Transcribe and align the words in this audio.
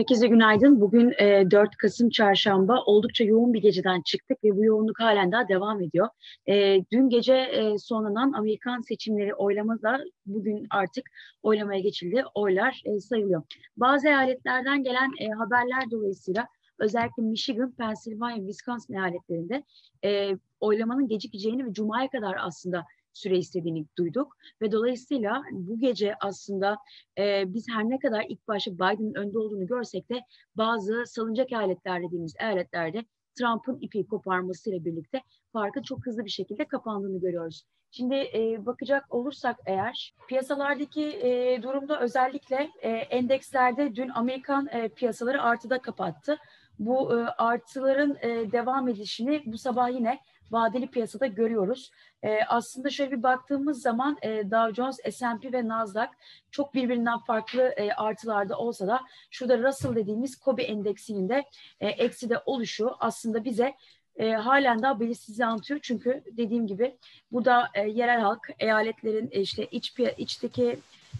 Herkese 0.00 0.26
günaydın. 0.26 0.80
Bugün 0.80 1.14
e, 1.18 1.50
4 1.50 1.76
Kasım 1.76 2.10
Çarşamba. 2.10 2.82
Oldukça 2.86 3.24
yoğun 3.24 3.54
bir 3.54 3.62
geceden 3.62 4.02
çıktık 4.02 4.44
ve 4.44 4.56
bu 4.56 4.64
yoğunluk 4.64 5.00
halen 5.00 5.32
daha 5.32 5.48
devam 5.48 5.82
ediyor. 5.82 6.08
E, 6.48 6.84
dün 6.92 7.08
gece 7.08 7.34
e, 7.34 7.78
sonlanan 7.78 8.32
Amerikan 8.32 8.80
seçimleri 8.80 9.34
oylamada 9.34 10.04
bugün 10.26 10.66
artık 10.70 11.10
oylamaya 11.42 11.80
geçildi. 11.80 12.24
Oylar 12.34 12.82
e, 12.84 13.00
sayılıyor. 13.00 13.42
Bazı 13.76 14.08
eyaletlerden 14.08 14.82
gelen 14.82 15.10
e, 15.20 15.28
haberler 15.28 15.90
dolayısıyla 15.90 16.46
özellikle 16.78 17.22
Michigan, 17.22 17.72
Pennsylvania, 17.72 18.36
Wisconsin 18.36 18.94
eyaletlerinde 18.94 19.64
e, 20.04 20.36
oylamanın 20.60 21.08
gecikeceğini 21.08 21.66
ve 21.66 21.72
Cuma'ya 21.72 22.10
kadar 22.10 22.36
aslında 22.40 22.84
süre 23.12 23.38
istediğini 23.38 23.86
duyduk 23.98 24.36
ve 24.62 24.72
dolayısıyla 24.72 25.42
bu 25.52 25.78
gece 25.78 26.14
aslında 26.20 26.76
e, 27.18 27.54
biz 27.54 27.66
her 27.68 27.84
ne 27.84 27.98
kadar 27.98 28.24
ilk 28.28 28.48
başta 28.48 28.74
Biden'ın 28.74 29.14
önde 29.14 29.38
olduğunu 29.38 29.66
görsek 29.66 30.10
de 30.10 30.20
bazı 30.56 31.06
salıncak 31.06 31.52
eyaletler 31.52 32.02
dediğimiz 32.02 32.34
eyaletlerde 32.40 33.04
Trump'ın 33.38 33.78
ipi 33.80 34.06
koparmasıyla 34.06 34.84
birlikte 34.84 35.22
farkın 35.52 35.82
çok 35.82 36.06
hızlı 36.06 36.24
bir 36.24 36.30
şekilde 36.30 36.64
kapandığını 36.64 37.20
görüyoruz. 37.20 37.64
Şimdi 37.90 38.14
e, 38.14 38.66
bakacak 38.66 39.14
olursak 39.14 39.56
eğer 39.66 40.14
piyasalardaki 40.28 41.04
e, 41.04 41.62
durumda 41.62 42.00
özellikle 42.00 42.70
e, 42.82 42.90
endekslerde 42.90 43.96
dün 43.96 44.08
Amerikan 44.08 44.68
e, 44.72 44.88
piyasaları 44.88 45.42
artıda 45.42 45.78
kapattı. 45.78 46.38
Bu 46.78 47.14
e, 47.14 47.16
artıların 47.24 48.16
e, 48.20 48.52
devam 48.52 48.88
edişini 48.88 49.42
bu 49.46 49.58
sabah 49.58 49.94
yine 49.94 50.18
vadeli 50.50 50.86
piyasada 50.86 51.26
görüyoruz. 51.26 51.90
E, 52.22 52.38
aslında 52.48 52.90
şöyle 52.90 53.10
bir 53.10 53.22
baktığımız 53.22 53.82
zaman 53.82 54.18
e, 54.22 54.50
Dow 54.50 54.74
Jones, 54.74 54.96
S&P 55.10 55.52
ve 55.52 55.68
Nasdaq 55.68 56.08
çok 56.50 56.74
birbirinden 56.74 57.18
farklı 57.18 57.62
e, 57.62 57.92
artılarda 57.92 58.58
olsa 58.58 58.86
da 58.86 59.00
şurada 59.30 59.58
Russell 59.58 59.94
dediğimiz 59.94 60.36
Kobe 60.36 60.62
endeksinin 60.62 61.28
de 61.28 61.44
e, 61.80 61.88
eksi 61.88 62.30
de 62.30 62.38
oluşu 62.46 62.90
aslında 63.00 63.44
bize 63.44 63.74
e, 64.16 64.32
halen 64.32 64.82
daha 64.82 65.00
belirsizliği 65.00 65.46
anlatıyor. 65.46 65.80
Çünkü 65.82 66.22
dediğim 66.32 66.66
gibi 66.66 66.96
burada 67.32 67.68
e, 67.74 67.88
yerel 67.88 68.20
halk, 68.20 68.50
eyaletlerin 68.58 69.28
e, 69.32 69.40
işte 69.40 69.66
iç 69.66 69.94
içteki 70.18 70.78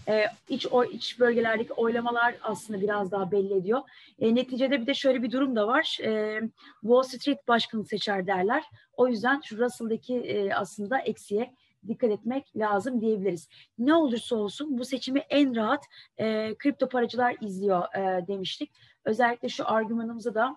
e, 0.08 0.24
iç, 0.48 0.66
o, 0.70 0.84
iç 0.84 1.20
bölgelerdeki 1.20 1.72
oylamalar 1.72 2.34
aslında 2.42 2.80
biraz 2.80 3.12
daha 3.12 3.30
belli 3.30 3.54
ediyor. 3.54 3.80
E, 4.18 4.34
neticede 4.34 4.80
bir 4.80 4.86
de 4.86 4.94
şöyle 4.94 5.22
bir 5.22 5.30
durum 5.30 5.56
da 5.56 5.66
var. 5.66 5.98
E, 6.02 6.40
Wall 6.80 7.02
Street 7.02 7.48
başkanı 7.48 7.84
seçer 7.84 8.26
derler. 8.26 8.64
O 8.96 9.08
yüzden 9.08 9.40
şu 9.44 9.58
Russell'daki 9.58 10.14
e, 10.16 10.54
aslında 10.54 10.98
eksiye 10.98 11.54
dikkat 11.88 12.10
etmek 12.10 12.56
lazım 12.56 13.00
diyebiliriz. 13.00 13.48
Ne 13.78 13.94
olursa 13.94 14.36
olsun 14.36 14.78
bu 14.78 14.84
seçimi 14.84 15.18
en 15.18 15.56
rahat 15.56 15.84
e, 16.18 16.54
kripto 16.58 16.88
paracılar 16.88 17.36
izliyor 17.40 17.94
e, 17.96 18.26
demiştik. 18.26 18.70
Özellikle 19.04 19.48
şu 19.48 19.68
argümanımızı 19.68 20.34
da 20.34 20.56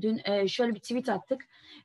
Dün 0.00 0.20
e, 0.24 0.48
şöyle 0.48 0.74
bir 0.74 0.80
tweet 0.80 1.08
attık. 1.08 1.42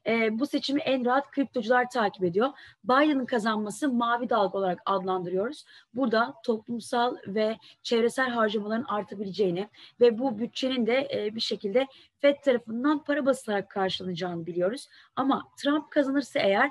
E, 0.07 0.39
bu 0.39 0.47
seçimi 0.47 0.81
en 0.81 1.05
rahat 1.05 1.31
kriptocular 1.31 1.89
takip 1.89 2.23
ediyor. 2.23 2.49
Biden'ın 2.83 3.25
kazanması 3.25 3.93
mavi 3.93 4.29
dalga 4.29 4.57
olarak 4.57 4.81
adlandırıyoruz. 4.85 5.65
Burada 5.93 6.33
toplumsal 6.45 7.15
ve 7.27 7.57
çevresel 7.83 8.29
harcamaların 8.29 8.85
artabileceğini 8.87 9.69
ve 9.99 10.19
bu 10.19 10.39
bütçenin 10.39 10.87
de 10.87 11.07
e, 11.13 11.35
bir 11.35 11.41
şekilde 11.41 11.87
FED 12.19 12.35
tarafından 12.43 13.03
para 13.03 13.25
basılarak 13.25 13.69
karşılanacağını 13.69 14.45
biliyoruz. 14.45 14.87
Ama 15.15 15.43
Trump 15.57 15.91
kazanırsa 15.91 16.39
eğer 16.39 16.69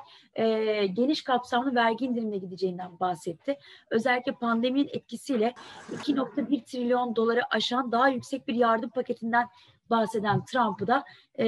geniş 0.87 1.25
kapsamlı 1.25 1.75
vergi 1.75 2.05
indirimine 2.05 2.39
gideceğinden 2.39 3.01
bahsetti. 3.01 3.59
Özellikle 3.91 4.33
pandeminin 4.33 4.89
etkisiyle 4.93 5.55
2.1 5.93 6.65
trilyon 6.65 7.17
doları 7.17 7.41
aşan 7.51 7.93
daha 7.93 8.09
yüksek 8.09 8.49
bir 8.49 8.55
yardım 8.55 8.91
paketinden 8.91 9.49
bahseden 9.91 10.45
Trump'ı 10.45 10.87
da 10.87 11.05
e, 11.39 11.45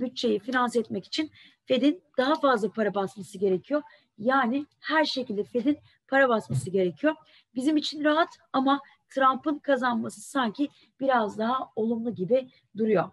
bütçeyi 0.00 0.38
finanse 0.38 0.80
etmek 0.80 1.06
için 1.06 1.30
Fed'in 1.64 2.02
daha 2.18 2.34
fazla 2.34 2.72
para 2.72 2.94
basması 2.94 3.38
gerekiyor. 3.38 3.82
Yani 4.18 4.66
her 4.80 5.04
şekilde 5.04 5.44
Fed'in 5.44 5.78
para 6.08 6.28
basması 6.28 6.70
gerekiyor. 6.70 7.14
Bizim 7.54 7.76
için 7.76 8.04
rahat 8.04 8.28
ama 8.52 8.80
Trump'ın 9.10 9.58
kazanması 9.58 10.20
sanki 10.20 10.68
biraz 11.00 11.38
daha 11.38 11.70
olumlu 11.76 12.14
gibi 12.14 12.48
duruyor. 12.76 13.10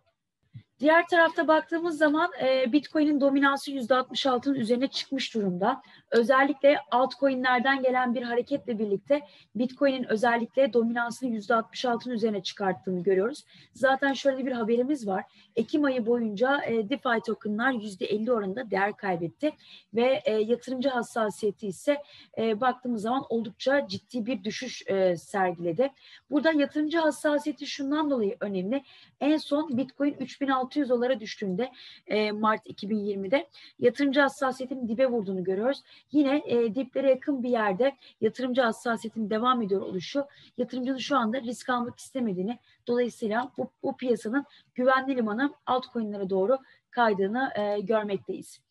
Diğer 0.79 1.07
tarafta 1.07 1.47
baktığımız 1.47 1.97
zaman 1.97 2.31
e, 2.41 2.71
Bitcoin'in 2.71 3.21
dominansı 3.21 3.71
%66'ın 3.71 4.53
üzerine 4.53 4.87
çıkmış 4.87 5.35
durumda. 5.35 5.81
Özellikle 6.11 6.77
altcoin'lerden 6.91 7.81
gelen 7.81 8.15
bir 8.15 8.21
hareketle 8.21 8.79
birlikte 8.79 9.21
Bitcoin'in 9.55 10.03
özellikle 10.03 10.73
dominansını 10.73 11.29
%66'ın 11.29 12.13
üzerine 12.13 12.43
çıkarttığını 12.43 13.03
görüyoruz. 13.03 13.43
Zaten 13.73 14.13
şöyle 14.13 14.45
bir 14.45 14.51
haberimiz 14.51 15.07
var. 15.07 15.23
Ekim 15.55 15.83
ayı 15.83 16.05
boyunca 16.05 16.61
e, 16.65 16.89
DeFi 16.89 17.21
tokenlar 17.25 17.71
%50 17.71 18.31
oranında 18.31 18.71
değer 18.71 18.97
kaybetti 18.97 19.51
ve 19.93 20.21
e, 20.25 20.33
yatırımcı 20.33 20.89
hassasiyeti 20.89 21.67
ise 21.67 21.97
e, 22.37 22.61
baktığımız 22.61 23.01
zaman 23.01 23.25
oldukça 23.29 23.87
ciddi 23.87 24.25
bir 24.25 24.43
düşüş 24.43 24.83
e, 24.87 25.17
sergiledi. 25.17 25.91
Burada 26.31 26.51
yatırımcı 26.51 26.99
hassasiyeti 26.99 27.67
şundan 27.67 28.09
dolayı 28.09 28.37
önemli. 28.39 28.83
En 29.21 29.37
son 29.37 29.77
Bitcoin 29.77 30.13
3600 30.13 30.68
dolara 30.75 31.19
düştüğünde 31.19 31.71
e, 32.07 32.31
Mart 32.31 32.67
2020'de 32.67 33.47
yatırımcı 33.79 34.21
hassasiyetinin 34.21 34.87
dibe 34.87 35.07
vurduğunu 35.07 35.43
görüyoruz. 35.43 35.81
Yine 36.11 36.43
e, 36.45 36.75
diplere 36.75 37.09
yakın 37.09 37.43
bir 37.43 37.49
yerde 37.49 37.95
yatırımcı 38.21 38.61
hassasiyetin 38.61 39.29
devam 39.29 39.61
ediyor 39.61 39.81
oluşu 39.81 40.25
yatırımcının 40.57 40.97
şu 40.97 41.17
anda 41.17 41.41
risk 41.41 41.69
almak 41.69 41.99
istemediğini 41.99 42.59
dolayısıyla 42.87 43.51
bu, 43.57 43.71
bu 43.83 43.97
piyasanın 43.97 44.45
güvenli 44.75 45.15
limanı 45.15 45.53
altcoin'lere 45.65 46.29
doğru 46.29 46.57
kaydığını 46.91 47.51
e, 47.55 47.79
görmekteyiz. 47.79 48.61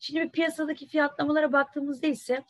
Şimdi 0.00 0.28
piyasadaki 0.28 0.86
fiyatlamalara 0.86 1.52
baktığımızda 1.52 2.06
ise 2.06 2.44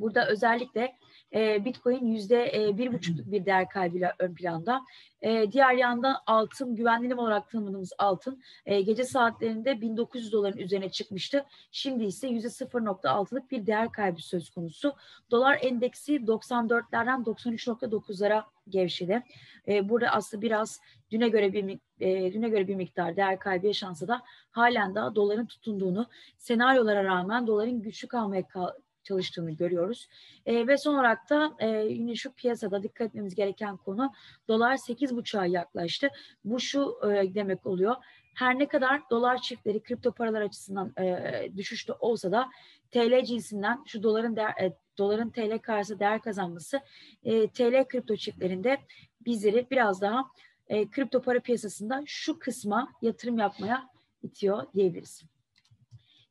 burada 0.00 0.28
özellikle 0.28 0.96
e, 1.34 1.64
Bitcoin 1.64 2.06
yüzde 2.06 2.52
e, 2.56 2.78
bir 2.78 2.92
buçukluk 2.92 3.30
bir 3.30 3.46
değer 3.46 3.68
kaybıyla 3.68 4.14
ön 4.18 4.34
planda. 4.34 4.84
E, 5.22 5.52
diğer 5.52 5.74
yandan 5.74 6.16
altın, 6.26 6.76
güvenli 6.76 7.14
olarak 7.14 7.50
tanımladığımız 7.50 7.92
altın 7.98 8.42
e, 8.66 8.80
gece 8.80 9.04
saatlerinde 9.04 9.80
1900 9.80 10.32
doların 10.32 10.58
üzerine 10.58 10.90
çıkmıştı. 10.90 11.44
Şimdi 11.72 12.04
ise 12.04 12.28
yüzde 12.28 12.48
0.6'lık 12.48 13.50
bir 13.50 13.66
değer 13.66 13.92
kaybı 13.92 14.22
söz 14.22 14.50
konusu. 14.50 14.94
Dolar 15.30 15.58
endeksi 15.62 16.16
94'lerden 16.16 17.24
93.9'lara 17.24 18.42
gevşedi. 18.68 19.22
E, 19.68 19.88
burada 19.88 20.08
aslında 20.08 20.42
biraz 20.42 20.80
düne 21.10 21.28
göre 21.28 21.52
bir 21.52 21.78
e, 22.00 22.32
düne 22.32 22.48
göre 22.48 22.68
bir 22.68 22.74
miktar 22.74 23.16
değer 23.16 23.38
kaybı 23.38 23.66
yaşansa 23.66 24.08
da 24.08 24.22
halen 24.50 24.94
daha 24.94 25.14
doların 25.14 25.46
tutunduğunu, 25.46 26.06
senaryolara 26.38 27.04
rağmen 27.04 27.46
doların 27.46 27.82
güçlü 27.82 28.08
kalmaya 28.08 28.48
kal 28.48 28.68
çalıştığını 29.08 29.50
görüyoruz. 29.50 30.08
E, 30.46 30.66
ve 30.66 30.76
son 30.76 30.94
olarak 30.94 31.30
da 31.30 31.52
e, 31.58 31.68
yine 31.68 32.14
şu 32.14 32.32
piyasada 32.32 32.82
dikkat 32.82 33.08
etmemiz 33.08 33.34
gereken 33.34 33.76
konu 33.76 34.12
dolar 34.48 34.74
8.5'a 34.74 35.46
yaklaştı. 35.46 36.08
Bu 36.44 36.60
şu 36.60 36.98
e, 37.04 37.34
demek 37.34 37.66
oluyor. 37.66 37.96
Her 38.34 38.58
ne 38.58 38.68
kadar 38.68 39.10
dolar 39.10 39.42
çiftleri 39.42 39.82
kripto 39.82 40.12
paralar 40.12 40.40
açısından 40.40 40.92
e, 41.00 41.48
düşüşte 41.56 41.92
olsa 41.92 42.32
da 42.32 42.48
TL 42.90 43.24
cinsinden 43.24 43.82
şu 43.86 44.02
doların 44.02 44.36
değer, 44.36 44.54
e, 44.60 44.76
doların 44.98 45.30
TL 45.30 45.58
karşısında 45.58 45.98
değer 45.98 46.22
kazanması 46.22 46.80
e, 47.24 47.48
TL 47.48 47.88
kripto 47.88 48.16
çiftlerinde 48.16 48.78
bizleri 49.20 49.66
biraz 49.70 50.00
daha 50.00 50.24
e, 50.68 50.90
kripto 50.90 51.22
para 51.22 51.40
piyasasında 51.40 52.02
şu 52.06 52.38
kısma 52.38 52.88
yatırım 53.02 53.38
yapmaya 53.38 53.88
itiyor 54.22 54.72
diyebiliriz. 54.74 55.22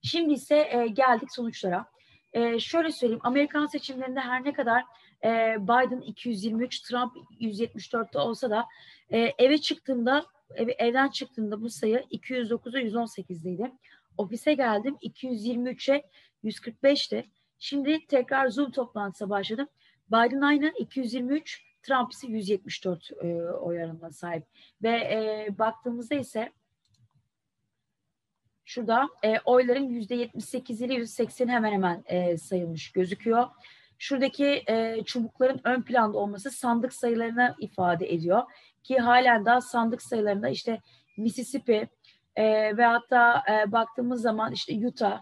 Şimdi 0.01 0.33
ise 0.33 0.55
e, 0.71 0.87
geldik 0.87 1.31
sonuçlara. 1.31 1.85
E, 2.33 2.59
şöyle 2.59 2.91
söyleyeyim, 2.91 3.21
Amerikan 3.23 3.67
seçimlerinde 3.67 4.19
her 4.19 4.45
ne 4.45 4.53
kadar 4.53 4.83
e, 5.23 5.55
Biden 5.59 6.01
223, 6.01 6.81
Trump 6.81 7.13
174'te 7.39 8.19
olsa 8.19 8.49
da 8.49 8.65
e, 9.09 9.33
eve 9.37 9.57
çıktığımda, 9.57 10.25
ev, 10.55 10.69
evden 10.77 11.09
çıktığımda 11.09 11.61
bu 11.61 11.69
sayı 11.69 11.97
209'a 12.11 12.81
118'deydi. 12.81 13.71
Ofise 14.17 14.53
geldim 14.53 14.97
223'e 15.01 16.03
145'ti. 16.43 17.25
Şimdi 17.59 18.05
tekrar 18.07 18.47
Zoom 18.49 18.71
toplantısı 18.71 19.29
başladım. 19.29 19.67
Biden 20.07 20.41
aynı 20.41 20.73
223, 20.77 21.63
Trump 21.83 22.11
ise 22.11 22.27
174 22.27 23.11
e, 23.11 23.25
oy 23.51 23.83
oranına 23.83 24.11
sahip. 24.11 24.43
Ve 24.83 24.89
e, 24.89 25.47
baktığımızda 25.59 26.15
ise 26.15 26.51
Şurada 28.67 29.09
e, 29.23 29.39
oyların 29.45 29.89
%78 29.89 30.85
ile 30.85 30.93
%80 30.93 31.49
hemen 31.49 31.71
hemen 31.71 32.03
e, 32.05 32.37
sayılmış 32.37 32.91
gözüküyor. 32.91 33.47
Şuradaki 33.97 34.63
e, 34.67 35.03
çubukların 35.05 35.61
ön 35.63 35.81
planda 35.81 36.17
olması 36.17 36.51
sandık 36.51 36.93
sayılarını 36.93 37.55
ifade 37.59 38.13
ediyor. 38.13 38.43
Ki 38.83 38.97
halen 38.97 39.45
daha 39.45 39.61
sandık 39.61 40.01
sayılarında 40.01 40.49
işte 40.49 40.81
Mississippi 41.17 41.87
e, 42.35 42.77
ve 42.77 42.85
hatta 42.85 43.43
e, 43.51 43.71
baktığımız 43.71 44.21
zaman 44.21 44.51
işte 44.51 44.87
Utah 44.87 45.21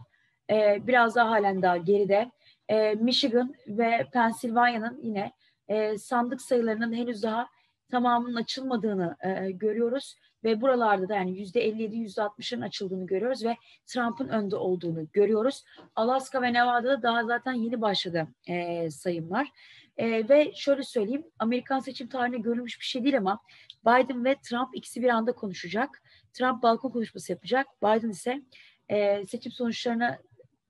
e, 0.50 0.88
biraz 0.88 1.16
daha 1.16 1.30
halen 1.30 1.62
daha 1.62 1.78
geride. 1.78 2.32
E, 2.70 2.94
Michigan 2.94 3.56
ve 3.68 4.08
Pennsylvania'nın 4.14 5.00
yine 5.04 5.32
e, 5.68 5.98
sandık 5.98 6.42
sayılarının 6.42 6.94
henüz 6.94 7.24
daha 7.24 7.48
tamamının 7.92 8.36
açılmadığını 8.36 9.16
e, 9.20 9.52
görüyoruz 9.52 10.16
ve 10.46 10.62
buralarda 10.62 11.10
da 11.10 11.16
yani 11.16 11.40
yüzde 11.40 11.62
57 11.62 11.96
yüzde 11.96 12.22
60'ın 12.22 12.62
açıldığını 12.62 13.06
görüyoruz 13.08 13.46
ve 13.46 13.58
Trump'ın 13.86 14.28
önde 14.28 14.56
olduğunu 14.56 15.08
görüyoruz. 15.14 15.64
Alaska 15.96 16.42
ve 16.42 16.54
Nevada'da 16.54 17.04
daha 17.04 17.24
zaten 17.24 17.54
yeni 17.54 17.82
başladı 17.82 18.28
e, 18.48 18.90
sayımlar. 18.90 19.52
E, 19.98 20.30
ve 20.30 20.52
şöyle 20.56 20.84
söyleyeyim 20.84 21.26
Amerikan 21.40 21.80
seçim 21.80 22.08
tarihine 22.08 22.38
görülmüş 22.38 22.80
bir 22.80 22.86
şey 22.86 23.04
değil 23.04 23.18
ama 23.18 23.40
Biden 23.86 24.26
ve 24.26 24.36
Trump 24.36 24.76
ikisi 24.76 25.02
bir 25.02 25.10
anda 25.10 25.32
konuşacak. 25.32 26.04
Trump 26.34 26.64
balkon 26.64 26.90
konuşması 26.90 27.32
yapacak. 27.32 27.68
Biden 27.84 28.10
ise 28.10 28.42
e, 28.90 29.26
seçim 29.26 29.52
sonuçlarını 29.52 30.20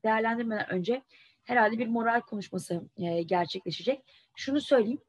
değerlendirmeden 0.04 0.69
önce 0.69 1.01
herhalde 1.44 1.80
bir 1.80 1.88
moral 1.88 2.22
konuşması 2.22 2.81
e, 2.98 3.22
gerçekleşecek. 3.22 4.01
Şunu 4.36 4.62
söyleyeyim. 4.62 5.01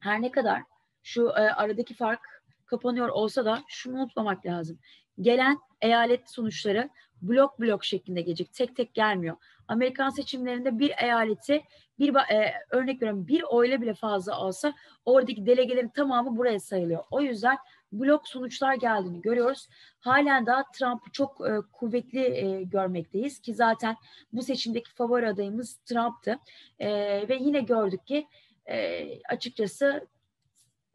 Her 0.00 0.22
ne 0.22 0.30
kadar 0.30 0.62
şu 1.02 1.28
e, 1.28 1.32
aradaki 1.32 1.94
fark 1.94 2.33
kapanıyor 2.74 3.08
olsa 3.08 3.44
da 3.44 3.62
şunu 3.68 3.96
unutmamak 3.96 4.46
lazım. 4.46 4.78
Gelen 5.20 5.58
eyalet 5.80 6.30
sonuçları 6.30 6.90
blok 7.22 7.60
blok 7.60 7.84
şeklinde 7.84 8.20
gelecek. 8.20 8.52
Tek 8.52 8.76
tek 8.76 8.94
gelmiyor. 8.94 9.36
Amerikan 9.68 10.10
seçimlerinde 10.10 10.78
bir 10.78 10.92
eyaleti 11.02 11.62
bir 11.98 12.14
e, 12.14 12.52
örnek 12.70 13.02
veriyorum 13.02 13.28
bir 13.28 13.42
oyla 13.42 13.80
bile 13.80 13.94
fazla 13.94 14.40
olsa 14.40 14.74
oradaki 15.04 15.46
delegelerin 15.46 15.88
tamamı 15.88 16.36
buraya 16.36 16.60
sayılıyor. 16.60 17.04
O 17.10 17.20
yüzden 17.20 17.56
blok 17.92 18.28
sonuçlar 18.28 18.74
geldiğini 18.74 19.20
görüyoruz. 19.20 19.68
Halen 20.00 20.46
daha 20.46 20.64
Trump'ı 20.74 21.10
çok 21.10 21.48
e, 21.48 21.60
kuvvetli 21.72 22.20
e, 22.20 22.62
görmekteyiz 22.62 23.38
ki 23.40 23.54
zaten 23.54 23.96
bu 24.32 24.42
seçimdeki 24.42 24.90
favori 24.90 25.28
adayımız 25.28 25.76
Trump'tı. 25.76 26.38
E, 26.78 26.88
ve 27.28 27.36
yine 27.40 27.60
gördük 27.60 28.06
ki 28.06 28.26
e, 28.66 29.08
açıkçası 29.28 30.06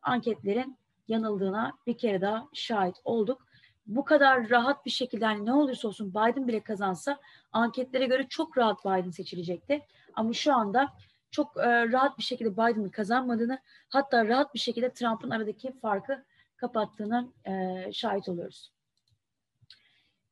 anketlerin 0.01 0.77
yanıldığına 1.09 1.73
bir 1.87 1.97
kere 1.97 2.21
daha 2.21 2.47
şahit 2.53 2.95
olduk. 3.03 3.45
Bu 3.87 4.05
kadar 4.05 4.49
rahat 4.49 4.85
bir 4.85 4.91
şekilde 4.91 5.25
hani 5.25 5.45
ne 5.45 5.53
olursa 5.53 5.87
olsun 5.87 6.09
Biden 6.09 6.47
bile 6.47 6.59
kazansa 6.59 7.19
anketlere 7.51 8.05
göre 8.05 8.27
çok 8.29 8.57
rahat 8.57 8.85
Biden 8.85 9.11
seçilecekti. 9.11 9.85
Ama 10.13 10.33
şu 10.33 10.53
anda 10.53 10.89
çok 11.31 11.57
e, 11.57 11.91
rahat 11.91 12.17
bir 12.17 12.23
şekilde 12.23 12.53
Biden'ın 12.53 12.89
kazanmadığını 12.89 13.59
hatta 13.89 14.27
rahat 14.27 14.53
bir 14.53 14.59
şekilde 14.59 14.93
Trump'ın 14.93 15.29
aradaki 15.29 15.79
farkı 15.79 16.25
kapattığına 16.57 17.27
e, 17.45 17.83
şahit 17.93 18.29
oluyoruz. 18.29 18.71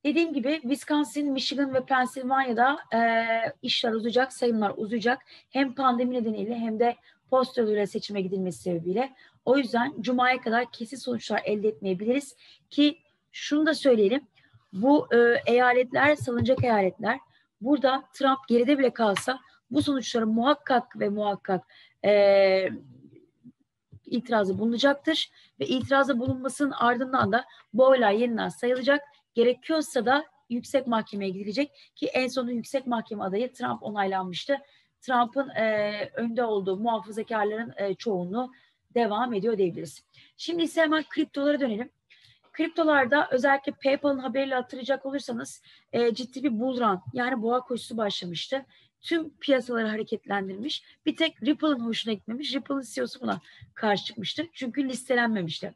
Dediğim 0.06 0.34
gibi 0.34 0.60
Wisconsin, 0.62 1.32
Michigan 1.32 1.74
ve 1.74 1.86
Pennsylvania'da 1.86 2.78
e, 2.94 3.00
işler 3.62 3.92
uzayacak, 3.92 4.34
sayımlar 4.34 4.74
uzayacak. 4.78 5.22
Hem 5.50 5.76
pandemi 5.76 6.16
nedeniyle 6.16 6.56
hem 6.56 6.80
de 6.80 6.96
post 7.30 7.58
yoluyla 7.58 7.88
seçime 7.88 8.22
gidilmesi 8.22 8.62
sebebiyle. 8.62 9.14
O 9.48 9.58
yüzden 9.58 9.94
Cuma'ya 10.02 10.42
kadar 10.42 10.72
kesin 10.72 10.98
sonuçlar 10.98 11.42
elde 11.46 11.68
etmeyebiliriz. 11.68 12.36
Ki 12.70 12.98
şunu 13.32 13.66
da 13.66 13.74
söyleyelim. 13.74 14.28
Bu 14.74 15.08
e, 15.16 15.42
eyaletler, 15.46 16.16
salınacak 16.16 16.64
eyaletler. 16.64 17.20
Burada 17.62 18.04
Trump 18.14 18.40
geride 18.48 18.80
bile 18.80 18.94
kalsa 18.94 19.40
bu 19.72 19.82
sonuçları 19.82 20.28
muhakkak 20.28 21.00
ve 21.00 21.10
muhakkak 21.10 21.64
e, 22.06 22.70
itirazı 24.06 24.60
bulunacaktır 24.60 25.32
ve 25.60 25.68
itirazı 25.68 26.20
bulunmasının 26.20 26.72
ardından 26.72 27.32
da 27.32 27.46
bu 27.74 27.86
olay 27.86 28.22
yeniden 28.22 28.50
sayılacak. 28.50 29.02
Gerekiyorsa 29.34 30.06
da 30.06 30.26
yüksek 30.50 30.88
mahkemeye 30.88 31.32
gidilecek 31.32 31.72
ki 31.96 32.08
en 32.08 32.28
sonunda 32.28 32.52
yüksek 32.52 32.88
mahkeme 32.88 33.24
adayı 33.24 33.54
Trump 33.54 33.84
onaylanmıştı. 33.84 34.58
Trump'ın 35.02 35.50
e, 35.50 35.92
önde 36.14 36.44
olduğu 36.44 36.78
muhafazakarların 36.78 37.74
e, 37.78 37.94
çoğunluğu 37.94 38.52
devam 38.94 39.34
ediyor 39.34 39.58
diyebiliriz. 39.58 40.04
Şimdi 40.38 40.64
ise 40.64 40.82
hemen 40.82 41.04
kriptolara 41.10 41.60
dönelim. 41.60 41.90
Kriptolarda 42.54 43.28
özellikle 43.32 43.72
PayPal'ın 43.84 44.20
haberiyle 44.20 44.56
hatırlayacak 44.56 45.06
olursanız 45.06 45.62
e, 45.94 46.14
ciddi 46.14 46.44
bir 46.44 46.60
bull 46.60 46.80
run 46.80 47.02
yani 47.14 47.42
boğa 47.42 47.62
koşusu 47.62 47.98
başlamıştı 47.98 48.66
tüm 49.02 49.30
piyasaları 49.30 49.88
hareketlendirmiş. 49.88 50.84
Bir 51.06 51.16
tek 51.16 51.44
Ripple'ın 51.44 51.80
hoşuna 51.80 52.14
gitmemiş. 52.14 52.56
Ripple'ın 52.56 52.84
CEO'su 52.94 53.22
buna 53.22 53.42
karşı 53.74 54.06
çıkmıştı. 54.06 54.48
Çünkü 54.54 54.90
listelenmemişti. 54.90 55.74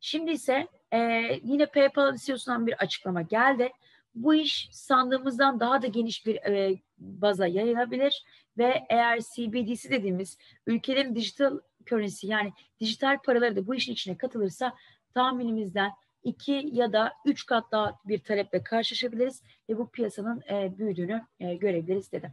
Şimdi 0.00 0.30
ise 0.30 0.68
e, 0.92 0.98
yine 1.42 1.66
PayPal 1.66 2.16
CEO'sundan 2.16 2.66
bir 2.66 2.72
açıklama 2.72 3.22
geldi. 3.22 3.72
Bu 4.14 4.34
iş 4.34 4.68
sandığımızdan 4.72 5.60
daha 5.60 5.82
da 5.82 5.86
geniş 5.86 6.26
bir 6.26 6.36
e, 6.36 6.78
baza 6.98 7.46
yayılabilir 7.46 8.24
ve 8.58 8.86
eğer 8.88 9.20
CBDC 9.20 9.90
dediğimiz 9.90 10.38
ülkelerin 10.66 11.14
dijital 11.14 11.58
currency 11.86 12.26
yani 12.26 12.52
dijital 12.80 13.18
paraları 13.22 13.56
da 13.56 13.66
bu 13.66 13.74
işin 13.74 13.92
içine 13.92 14.16
katılırsa 14.16 14.74
tahminimizden 15.14 15.90
iki 16.22 16.68
ya 16.72 16.92
da 16.92 17.12
üç 17.24 17.46
kat 17.46 17.72
daha 17.72 17.98
bir 18.04 18.18
taleple 18.18 18.62
karşılaşabiliriz 18.62 19.42
ve 19.68 19.78
bu 19.78 19.90
piyasanın 19.90 20.42
e, 20.50 20.78
büyüdüğünü 20.78 21.26
e, 21.40 21.54
görebiliriz 21.54 22.12
dedim. 22.12 22.30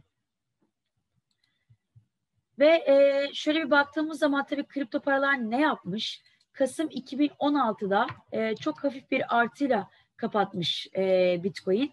Ve 2.58 2.66
e, 2.66 3.28
şöyle 3.34 3.64
bir 3.64 3.70
baktığımız 3.70 4.18
zaman 4.18 4.46
tabii 4.46 4.66
kripto 4.66 5.00
paralar 5.00 5.50
ne 5.50 5.60
yapmış? 5.60 6.22
Kasım 6.52 6.88
2016'da 6.88 8.06
e, 8.32 8.56
çok 8.56 8.84
hafif 8.84 9.10
bir 9.10 9.38
artıyla 9.38 9.90
kapatmış 10.16 10.88
e, 10.96 11.40
Bitcoin. 11.44 11.92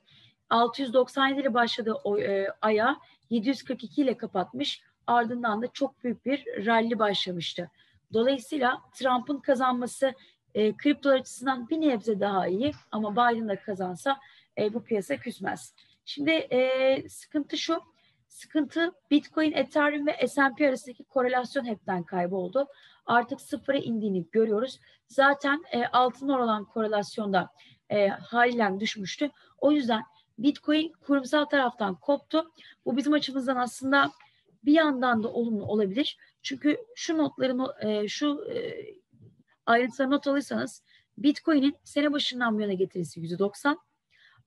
697 0.50 1.42
ile 1.42 1.54
başladığı 1.54 1.94
o, 1.94 2.20
e, 2.20 2.48
aya 2.62 2.98
742 3.30 4.02
ile 4.02 4.18
kapatmış. 4.18 4.82
Ardından 5.10 5.62
da 5.62 5.68
çok 5.68 6.04
büyük 6.04 6.26
bir 6.26 6.66
rally 6.66 7.00
başlamıştı. 7.00 7.70
Dolayısıyla 8.14 8.82
Trump'ın 8.94 9.38
kazanması 9.38 10.14
e, 10.56 10.78
kriptolar 10.78 11.16
açısından 11.16 11.70
bir 11.70 11.82
nebze 11.82 12.20
daha 12.20 12.48
iyi 12.48 12.72
ama 12.92 13.12
Biden 13.12 13.50
da 13.50 13.62
kazansa 13.62 14.20
e, 14.58 14.74
bu 14.74 14.84
piyasa 14.84 15.18
küsmez. 15.18 15.74
Şimdi 16.06 16.32
e, 16.32 17.10
sıkıntı 17.10 17.58
şu, 17.58 17.82
sıkıntı 18.28 18.92
Bitcoin, 19.12 19.52
Ethereum 19.52 20.08
ve 20.08 20.28
S&P 20.28 20.68
arasındaki 20.68 21.04
korelasyon 21.04 21.66
hepten 21.66 22.04
kayboldu. 22.04 22.68
Artık 23.06 23.42
sıfıra 23.42 23.78
indiğini 23.78 24.26
görüyoruz. 24.32 24.80
Zaten 25.08 25.64
e, 25.72 25.86
altın 25.86 26.30
olan 26.30 26.66
korelasyonda 26.66 27.50
e, 27.90 28.08
haliyle 28.08 28.80
düşmüştü. 28.80 29.30
O 29.58 29.72
yüzden 29.72 30.04
Bitcoin 30.38 30.94
kurumsal 31.08 31.46
taraftan 31.46 31.96
koptu. 31.96 32.52
Bu 32.86 32.98
bizim 32.98 33.14
açımızdan 33.14 33.56
aslında 33.56 34.12
bir 34.66 34.74
yandan 34.74 35.24
da 35.24 35.34
olumlu 35.34 35.66
olabilir. 35.66 36.18
Çünkü 36.42 36.78
şu 36.96 37.18
notlarımı, 37.18 37.74
e, 37.82 38.08
şu 38.08 38.46
e, 38.54 38.86
ayrıntıları 39.66 40.12
not 40.12 40.28
alırsanız 40.28 40.84
Bitcoin'in 41.18 41.76
sene 41.84 42.12
başından 42.12 42.58
bu 42.58 42.62
yana 42.62 42.74
getirisi 42.74 43.20
%90, 43.20 43.78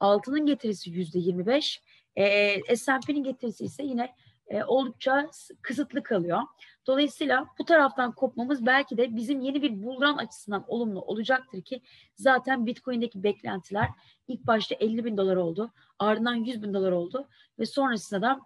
altının 0.00 0.46
getirisi 0.46 0.90
%25, 0.90 1.82
e, 2.16 2.76
S&P'nin 2.76 3.24
getirisi 3.24 3.64
ise 3.64 3.82
yine 3.82 4.14
e, 4.46 4.64
oldukça 4.64 5.30
kısıtlı 5.62 6.02
kalıyor. 6.02 6.40
Dolayısıyla 6.86 7.46
bu 7.58 7.64
taraftan 7.64 8.12
kopmamız 8.12 8.66
belki 8.66 8.96
de 8.96 9.16
bizim 9.16 9.40
yeni 9.40 9.62
bir 9.62 9.82
bulran 9.82 10.16
açısından 10.16 10.64
olumlu 10.68 11.00
olacaktır 11.00 11.62
ki 11.62 11.82
zaten 12.14 12.66
Bitcoin'deki 12.66 13.22
beklentiler 13.22 13.88
ilk 14.28 14.46
başta 14.46 14.74
50 14.74 15.04
bin 15.04 15.16
dolar 15.16 15.36
oldu. 15.36 15.72
Ardından 15.98 16.34
100 16.34 16.62
bin 16.62 16.74
dolar 16.74 16.92
oldu 16.92 17.28
ve 17.58 17.66
sonrasında 17.66 18.22
da 18.22 18.40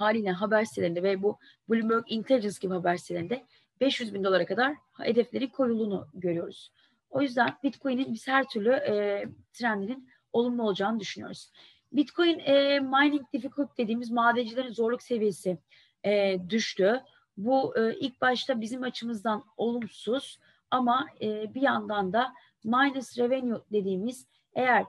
haliyle 0.00 0.30
haber 0.30 0.64
sitelerinde 0.64 1.02
ve 1.02 1.22
bu 1.22 1.38
Bloomberg 1.68 2.04
Intelligence 2.06 2.56
gibi 2.60 2.74
haber 2.74 2.96
sitelerinde 2.96 3.44
500 3.80 4.14
bin 4.14 4.24
dolara 4.24 4.46
kadar 4.46 4.74
hedefleri 4.98 5.50
koyulduğunu 5.50 6.08
görüyoruz. 6.14 6.72
O 7.10 7.22
yüzden 7.22 7.56
Bitcoin'in 7.62 8.14
biz 8.14 8.28
her 8.28 8.48
türlü 8.48 8.70
e, 8.72 9.24
trendinin 9.52 10.08
olumlu 10.32 10.62
olacağını 10.62 11.00
düşünüyoruz. 11.00 11.50
Bitcoin 11.92 12.38
e, 12.38 12.80
mining 12.80 13.22
difficult 13.32 13.78
dediğimiz 13.78 14.10
madencilerin 14.10 14.72
zorluk 14.72 15.02
seviyesi 15.02 15.58
e, 16.04 16.36
düştü. 16.48 17.00
Bu 17.36 17.78
e, 17.78 17.94
ilk 17.98 18.20
başta 18.20 18.60
bizim 18.60 18.82
açımızdan 18.82 19.44
olumsuz 19.56 20.38
ama 20.70 21.06
e, 21.20 21.54
bir 21.54 21.62
yandan 21.62 22.12
da 22.12 22.32
minus 22.64 23.18
revenue 23.18 23.60
dediğimiz 23.72 24.26
eğer 24.54 24.84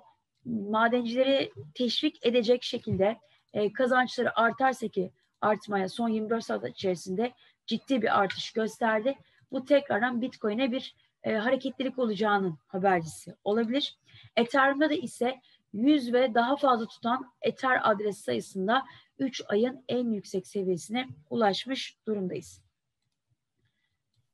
madencileri 0.46 1.52
teşvik 1.74 2.26
edecek 2.26 2.64
şekilde 2.64 3.18
e, 3.54 3.74
kazançları 3.74 4.40
artarsa 4.40 4.88
ki 4.88 5.12
artmaya 5.42 5.90
son 5.90 6.10
24 6.10 6.44
saat 6.44 6.70
içerisinde 6.70 7.34
ciddi 7.66 8.02
bir 8.02 8.20
artış 8.20 8.52
gösterdi. 8.52 9.16
Bu 9.52 9.66
tekrardan 9.66 10.22
Bitcoin'e 10.22 10.72
bir 10.72 10.96
e, 11.24 11.34
hareketlilik 11.34 12.00
olacağının 12.00 12.58
habercisi 12.68 13.36
olabilir. 13.44 13.98
Ethereum'da 14.36 14.90
da 14.90 14.94
ise 14.94 15.42
100 15.74 16.14
ve 16.14 16.34
daha 16.34 16.56
fazla 16.56 16.86
tutan 16.86 17.32
Ether 17.42 17.92
adres 17.92 18.18
sayısında 18.18 18.86
3 19.20 19.42
ayın 19.48 19.84
en 19.88 20.10
yüksek 20.10 20.48
seviyesine 20.48 21.08
ulaşmış 21.30 21.98
durumdayız. 22.08 22.62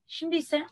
Şimdi 0.08 0.36
ise 0.36 0.68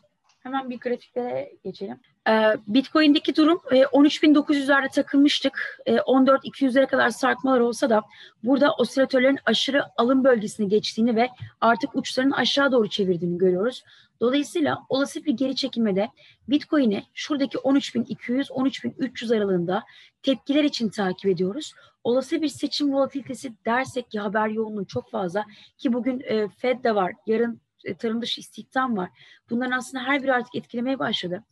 Hemen 0.46 0.70
bir 0.70 0.80
grafiklere 0.80 1.52
geçelim. 1.64 2.00
Ee, 2.28 2.56
Bitcoin'deki 2.66 3.36
durum 3.36 3.60
e, 3.70 3.82
13.900'lerde 3.82 4.88
takılmıştık. 4.88 5.80
E, 5.86 5.94
14.200'lere 5.96 6.86
kadar 6.86 7.10
sarkmalar 7.10 7.60
olsa 7.60 7.90
da 7.90 8.02
burada 8.44 8.72
osilatörlerin 8.72 9.38
aşırı 9.46 9.82
alım 9.96 10.24
bölgesini 10.24 10.68
geçtiğini 10.68 11.16
ve 11.16 11.28
artık 11.60 11.96
uçlarını 11.96 12.36
aşağı 12.36 12.72
doğru 12.72 12.88
çevirdiğini 12.88 13.38
görüyoruz. 13.38 13.84
Dolayısıyla 14.20 14.78
olası 14.88 15.24
bir 15.24 15.32
geri 15.32 15.56
çekilmede 15.56 16.08
Bitcoin'i 16.48 17.02
şuradaki 17.14 17.58
13.200-13.300 17.58 19.36
aralığında 19.36 19.84
tepkiler 20.22 20.64
için 20.64 20.88
takip 20.88 21.30
ediyoruz. 21.30 21.72
Olası 22.04 22.42
bir 22.42 22.48
seçim 22.48 22.92
volatilitesi 22.92 23.52
dersek 23.66 24.10
ki 24.10 24.20
haber 24.20 24.48
yoğunluğu 24.48 24.86
çok 24.86 25.10
fazla 25.10 25.44
ki 25.78 25.92
bugün 25.92 26.20
e, 26.20 26.48
Fed 26.48 26.84
de 26.84 26.94
var, 26.94 27.12
yarın 27.26 27.60
e, 27.84 27.94
tarım 27.94 28.22
dışı 28.22 28.40
istihdam 28.40 28.96
var. 28.96 29.10
Bunların 29.50 29.78
aslında 29.78 30.04
her 30.04 30.22
biri 30.22 30.32
artık 30.32 30.54
etkilemeye 30.54 30.98
başladı. 30.98 31.44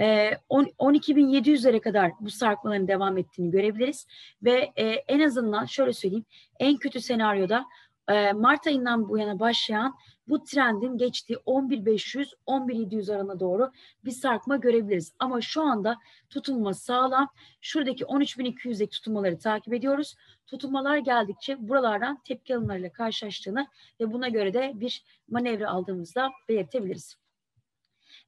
E, 0.00 0.30
12.700'lere 0.50 1.80
kadar 1.80 2.12
bu 2.20 2.30
sarkmaların 2.30 2.88
devam 2.88 3.18
ettiğini 3.18 3.50
görebiliriz 3.50 4.06
ve 4.42 4.72
e, 4.76 4.84
en 4.88 5.20
azından 5.20 5.64
şöyle 5.64 5.92
söyleyeyim 5.92 6.24
en 6.60 6.76
kötü 6.76 7.00
senaryoda 7.00 7.66
e, 8.08 8.32
Mart 8.32 8.66
ayından 8.66 9.08
bu 9.08 9.18
yana 9.18 9.40
başlayan 9.40 9.94
bu 10.28 10.44
trendin 10.44 10.98
geçtiği 10.98 11.34
11.500-11.700 11.34 13.14
arana 13.14 13.40
doğru 13.40 13.72
bir 14.04 14.10
sarkma 14.10 14.56
görebiliriz. 14.56 15.12
Ama 15.18 15.40
şu 15.40 15.62
anda 15.62 15.96
tutunma 16.30 16.74
sağlam. 16.74 17.28
Şuradaki 17.60 18.04
13.200'deki 18.04 18.90
tutunmaları 18.90 19.38
takip 19.38 19.74
ediyoruz. 19.74 20.14
Tutunmalar 20.46 20.98
geldikçe 20.98 21.68
buralardan 21.68 22.20
tepki 22.24 22.56
alımlarıyla 22.56 22.92
karşılaştığını 22.92 23.66
ve 24.00 24.12
buna 24.12 24.28
göre 24.28 24.54
de 24.54 24.72
bir 24.74 25.04
manevra 25.28 25.70
aldığımızda 25.70 26.30
belirtebiliriz. 26.48 27.25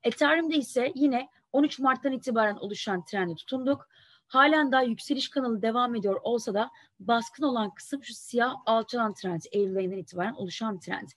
Ethereum'da 0.03 0.55
ise 0.55 0.93
yine 0.95 1.29
13 1.53 1.79
Mart'tan 1.79 2.13
itibaren 2.13 2.57
oluşan 2.57 3.05
trendi 3.05 3.35
tutunduk. 3.35 3.89
Halen 4.27 4.73
daha 4.73 4.83
yükseliş 4.83 5.29
kanalı 5.29 5.63
devam 5.63 5.95
ediyor 5.95 6.21
olsa 6.23 6.55
da 6.55 6.71
baskın 7.01 7.43
olan 7.43 7.75
kısım 7.75 8.05
şu 8.05 8.15
siyah 8.15 8.55
alçalan 8.67 9.15
trend. 9.15 9.41
Eylül 9.53 9.77
ayından 9.77 9.99
itibaren 9.99 10.33
oluşan 10.33 10.81
trend. 10.81 11.09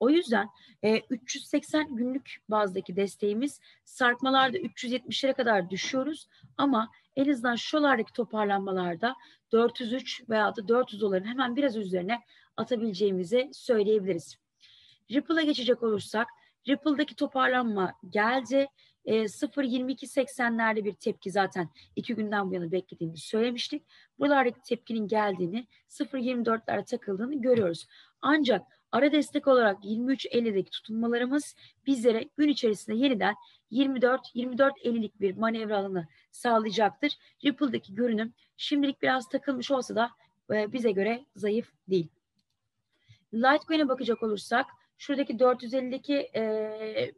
O 0.00 0.10
yüzden 0.10 0.48
e, 0.82 0.98
380 0.98 1.96
günlük 1.96 2.42
bazdaki 2.48 2.96
desteğimiz 2.96 3.60
sarkmalarda 3.84 4.58
370'lere 4.58 5.34
kadar 5.34 5.70
düşüyoruz 5.70 6.28
ama 6.56 6.90
en 7.16 7.30
azından 7.30 7.56
şuralardaki 7.56 8.12
toparlanmalarda 8.12 9.14
403 9.52 10.28
veya 10.28 10.56
da 10.56 10.68
400 10.68 11.00
doların 11.00 11.24
hemen 11.24 11.56
biraz 11.56 11.76
üzerine 11.76 12.20
atabileceğimizi 12.56 13.50
söyleyebiliriz. 13.52 14.36
Ripple'a 15.10 15.42
geçecek 15.42 15.82
olursak 15.82 16.28
Ripple'daki 16.70 17.14
toparlanma 17.14 17.94
geldi. 18.10 18.66
E, 19.04 19.14
0.22.80'lerde 19.22 20.84
bir 20.84 20.92
tepki 20.92 21.30
zaten 21.30 21.68
iki 21.96 22.14
günden 22.14 22.50
bu 22.50 22.54
yana 22.54 22.72
beklediğimizi 22.72 23.26
söylemiştik. 23.26 23.82
Buralardaki 24.18 24.60
tepkinin 24.62 25.08
geldiğini 25.08 25.66
0.24'lere 25.88 26.84
takıldığını 26.84 27.42
görüyoruz. 27.42 27.86
Ancak 28.22 28.62
ara 28.92 29.12
destek 29.12 29.48
olarak 29.48 29.84
23.50'deki 29.84 30.70
tutunmalarımız 30.70 31.54
bizlere 31.86 32.28
gün 32.36 32.48
içerisinde 32.48 32.96
yeniden 32.96 33.34
24-24.50'lik 33.72 35.20
bir 35.20 35.36
manevra 35.36 35.78
alanı 35.78 36.06
sağlayacaktır. 36.30 37.12
Ripple'daki 37.44 37.94
görünüm 37.94 38.32
şimdilik 38.56 39.02
biraz 39.02 39.28
takılmış 39.28 39.70
olsa 39.70 39.94
da 39.94 40.10
e, 40.50 40.72
bize 40.72 40.90
göre 40.90 41.24
zayıf 41.36 41.72
değil. 41.88 42.08
Litecoin'e 43.34 43.88
bakacak 43.88 44.22
olursak 44.22 44.66
şuradaki 45.00 45.32
450'deki 45.32 46.30
e, 46.36 47.12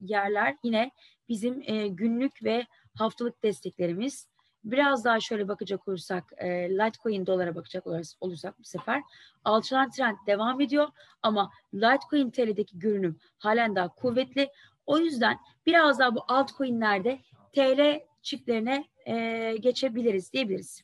yerler 0.00 0.56
yine 0.62 0.90
bizim 1.28 1.62
e, 1.66 1.88
günlük 1.88 2.44
ve 2.44 2.66
haftalık 2.94 3.42
desteklerimiz. 3.42 4.28
Biraz 4.64 5.04
daha 5.04 5.20
şöyle 5.20 5.48
bakacak 5.48 5.88
olursak, 5.88 6.24
e, 6.36 6.70
Litecoin 6.70 7.26
dolara 7.26 7.54
bakacak 7.54 7.86
olursak 8.20 8.58
bu 8.58 8.64
sefer 8.64 9.02
alçalan 9.44 9.90
trend 9.90 10.16
devam 10.26 10.60
ediyor 10.60 10.88
ama 11.22 11.50
Litecoin 11.74 12.30
TL'deki 12.30 12.78
görünüm 12.78 13.18
halen 13.38 13.76
daha 13.76 13.88
kuvvetli. 13.88 14.48
O 14.86 14.98
yüzden 14.98 15.38
biraz 15.66 15.98
daha 15.98 16.14
bu 16.14 16.24
altcoin'lerde 16.28 17.18
TL 17.52 18.00
çiftlerine 18.22 18.84
e, 19.06 19.56
geçebiliriz 19.60 20.32
diyebiliriz. 20.32 20.82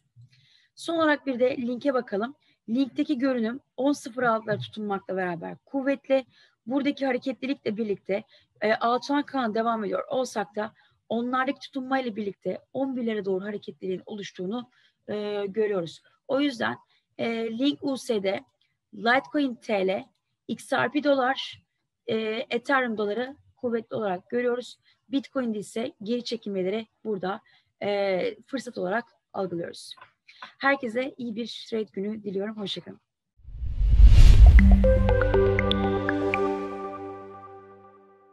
Son 0.75 0.97
olarak 0.97 1.27
bir 1.27 1.41
de 1.41 1.57
linke 1.57 1.95
bakalım. 1.95 2.35
Linkteki 2.69 3.19
görünüm 3.19 3.61
10.06'lara 3.79 4.59
tutunmakla 4.61 5.17
beraber 5.17 5.57
kuvvetli. 5.65 6.25
Buradaki 6.67 7.07
hareketlilikle 7.07 7.77
birlikte 7.77 8.25
e, 8.61 8.75
alçalan 8.75 9.23
kan 9.23 9.55
devam 9.55 9.85
ediyor 9.85 10.05
olsak 10.09 10.57
da 10.57 10.73
onlardaki 11.09 11.61
tutunmayla 11.61 12.17
birlikte 12.17 12.59
11'lere 12.75 13.25
doğru 13.25 13.45
hareketliliğin 13.45 14.03
oluştuğunu 14.07 14.71
e, 15.09 15.47
görüyoruz. 15.47 16.03
O 16.29 16.41
yüzden 16.41 16.77
e, 17.19 17.59
Link 17.59 17.79
US'de 17.83 18.41
Litecoin 18.95 19.55
TL, 19.55 20.05
XRP 20.49 21.05
dolar, 21.05 21.63
e, 22.07 22.17
Ethereum 22.51 22.99
doları 22.99 23.37
kuvvetli 23.57 23.97
olarak 23.97 24.31
görüyoruz. 24.31 24.79
Bitcoin'de 25.09 25.59
ise 25.59 25.93
geri 26.03 26.25
çekilmeleri 26.25 26.87
burada 27.05 27.41
e, 27.83 28.37
fırsat 28.47 28.79
olarak 28.79 29.05
algılıyoruz. 29.33 29.95
Herkese 30.59 31.15
iyi 31.19 31.37
bir 31.37 31.67
trade 31.71 31.89
günü 31.93 32.23
diliyorum. 32.25 32.57
Hoşçakalın. 32.57 33.01